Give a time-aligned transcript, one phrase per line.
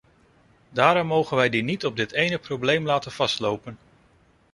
[0.69, 3.77] Daarom mogen wij die niet op dit ene probleem laten vastlopen.